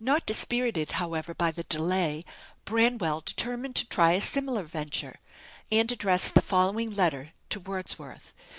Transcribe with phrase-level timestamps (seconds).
[0.00, 2.24] Not dispirited, however, by the delay,
[2.64, 5.20] Branwell determined to try a similar venture,
[5.70, 8.32] and addressed the following letter to Wordsworth.